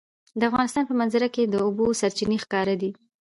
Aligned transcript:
د 0.39 0.41
افغانستان 0.49 0.83
په 0.87 0.93
منظره 0.99 1.27
کې 1.35 1.43
د 1.47 1.55
اوبو 1.65 1.85
سرچینې 1.99 2.37
ښکاره 2.43 2.75
ده. 2.81 2.89